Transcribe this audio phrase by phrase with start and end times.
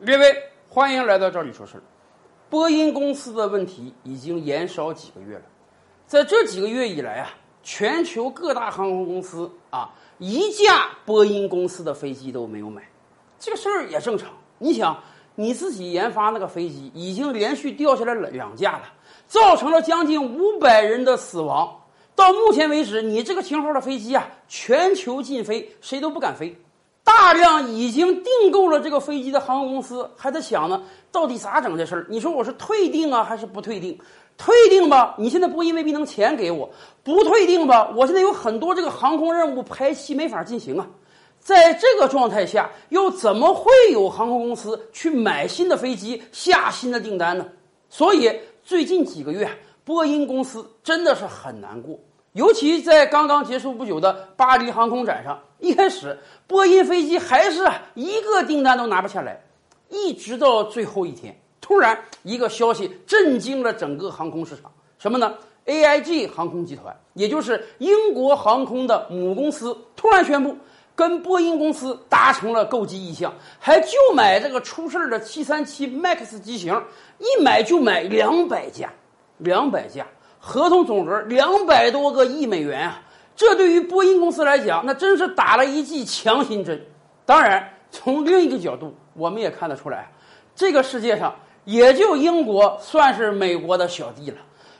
[0.00, 0.34] 列位，
[0.66, 1.82] 欢迎来到这里说事儿。
[2.48, 5.42] 波音公司的问题已经延烧几个月了，
[6.06, 7.28] 在这几个月以来啊，
[7.62, 12.82] 全球各大航空公司啊，一架波音公司的飞机都没有买。
[13.38, 14.98] 这个事儿也正常，你想，
[15.34, 18.84] 你自己研发那个飞机已经连续掉下来了两架了，
[19.28, 21.78] 造成了将近五百人的死亡。
[22.14, 26.58] 到目前为止，你这个型号的飞机啊，全球禁飞，谁都不敢飞。
[27.10, 32.06] 大量已经订购了这个飞机的航空公司还在想呢，到底咋整这事儿？
[32.08, 33.98] 你说我是退订啊，还是不退订？
[34.38, 36.68] 退订吧，你现在波音未必能钱给我；
[37.02, 40.86] 不退订吧，我现在有很多这个航空任务排期没法进行啊。
[41.40, 47.44] 在这个状态下，又怎么会有航空公司去买新的飞机、下新的订单呢？
[47.88, 48.30] 所以
[48.62, 49.50] 最近几个月，
[49.84, 51.98] 波音公司真的是很难过。
[52.32, 56.16] 尤其在刚刚结束不久的巴黎航空展上，一开始
[56.46, 59.42] 波音飞机还是一个订单都拿不下来，
[59.88, 65.34] 一直到最后一天，突然一个消息震惊了整个航空市场，什么呢
[65.66, 70.56] ？AIG 航空集团，也就是英国航空的母公司，突然宣布
[70.94, 76.80] 跟波音公司达成了购机意向，还就买这个出事的737 MAX 机型，
[77.18, 78.92] 一买就买两百架，
[79.38, 80.06] 两百架。
[80.40, 83.02] 合同总额两百多个亿美元啊！
[83.36, 86.80] 这对于波音公司来讲，那真是打了一剂强心针。
[87.26, 90.10] 当然，从另一个角度，我们也看得出来，
[90.54, 94.38] 这个世界上也就英国算是美国的小弟了。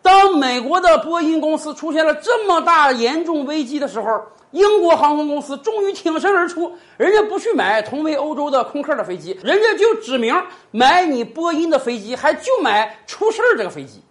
[0.00, 4.08] 当美国的波音公司出现了这么大严重危机的时候，
[4.50, 10.34] 英国航空公司终于挺身而出，人家不去买同为欧洲的空客的飞机，人家就指明
[10.72, 14.02] 买你波音的飞机，还就买出事儿这个飞机。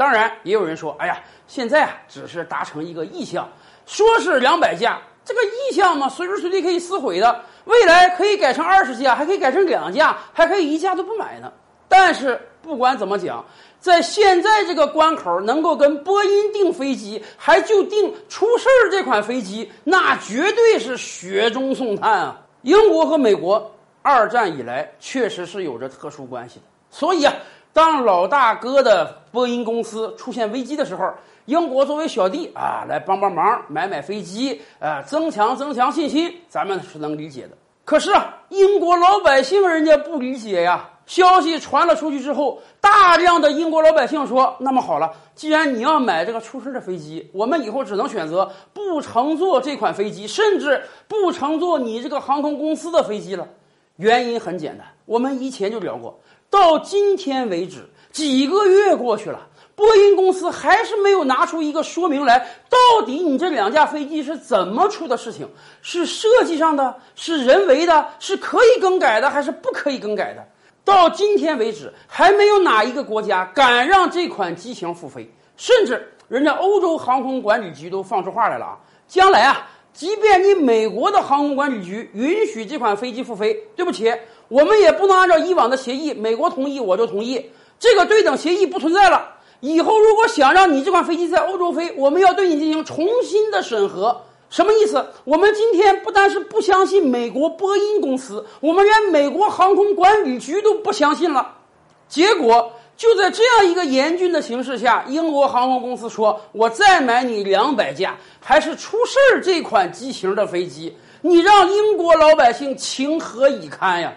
[0.00, 3.46] 当然，也有人说：“哎呀，现在啊，只是达成一个意向，
[3.84, 7.44] 说是两百架，这个意向嘛，随时随地可以撕毁的。
[7.66, 11.52] 未来可以改成二十架，还可以改成两架，还可以一架都不买呢。
[11.86, 13.44] 但是不管怎么讲，
[13.78, 22.40] 在现在这个关口，能够跟波音订飞机，还就订出事儿这款飞机，那绝对是雪中送炭啊！
[22.62, 27.34] 英国和美国二战以来确实是有着特殊关系的，所以啊。”
[27.72, 31.12] 当老大哥的波音公司出现危机的时候，
[31.46, 37.50] 英国作为小弟啊，来帮帮忙，买买飞机，呃，增强增强信心，咱们是能理解的。
[37.84, 40.88] 可是啊，英国老百姓人家不理解呀。
[41.06, 53.48] 消息传了出去之后，大量的英国老百姓说：“那么好了，既然你要买这个出事的飞机，我们以后只能选择不乘坐这款飞机，甚至不乘坐你这个航空公司的飞机了。”
[53.96, 56.16] 原因很简单，我们以前就聊过。
[56.50, 59.46] 到今天为止，几个月过去了，
[59.76, 62.38] 波音公司还是没有拿出一个说明来。
[62.68, 65.48] 到底你这两架飞机是怎么出的事情？
[65.80, 70.44] 是设计上的，是人为的，是可以更改的，还是不可以更改的？
[70.84, 75.32] 到今天为止，还没有哪一个国家敢让这款机型复飞。
[75.56, 78.78] 甚至人家欧洲航空管理局都放出话来了啊！
[79.06, 84.12] 将来啊，即便你美国的航空管理局允许这款飞机复飞，对不起。
[84.48, 89.28] 我们也不能按照以往的协议，美国同意我就同意，这个对等协议不存在了。
[89.60, 94.22] 以后如果想让你这款飞机在欧洲飞，我们要对你进行重新的审核。
[94.48, 95.06] 什么意思？
[95.24, 101.56] 我们今天不单是不相信美国波音公司，我们连美国航空管理局都不相信了。
[102.08, 114.12] 结果就在这样一个严峻的形势下，英国航空公司说：“我再买你两百架，还是出事儿这款机型的飞机，你让英国老百姓情何以堪呀？”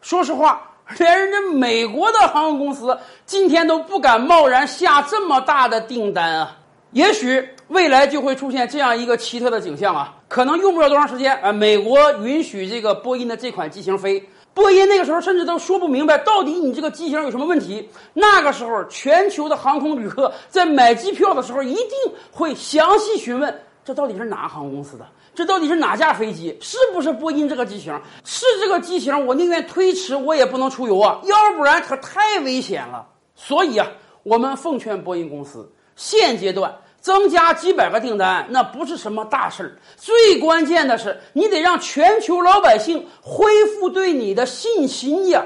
[0.00, 2.96] 说实话， 连人家美国的航空公司
[3.26, 6.56] 今天都不敢贸然下这么大的订单啊！
[6.92, 10.14] 也许未来就会出现这样一个奇特的景象啊！
[10.32, 17.86] 可能用不了多长时间啊，美国允许这个波音的这款机型飞，波音那个时候甚至都说不明白到底你这个机型有什么问题。
[18.14, 21.90] 那个时候，全球的航空旅客在买机票的时候一定
[22.30, 23.54] 会详细询问。
[23.84, 25.06] 这到底是哪航空公司的？
[25.34, 26.56] 这到底是哪架飞机？
[26.62, 27.94] 是不是波音这个机型？
[28.24, 31.20] 是这个机型，我宁愿推迟，我也不能出游啊！
[31.24, 33.06] 要不然可太危险了。
[33.34, 33.86] 所以啊，
[34.22, 39.76] 我们奉劝波音公司，现阶段增加几百个订单，那不是什么大事儿。
[39.96, 45.44] 最关键的是，你得让全球老百姓恢复对你的信心呀。